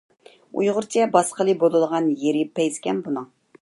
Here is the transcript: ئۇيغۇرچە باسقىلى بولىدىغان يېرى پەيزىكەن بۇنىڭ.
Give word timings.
ئۇيغۇرچە 0.61 1.05
باسقىلى 1.17 1.57
بولىدىغان 1.65 2.09
يېرى 2.25 2.43
پەيزىكەن 2.59 3.09
بۇنىڭ. 3.09 3.35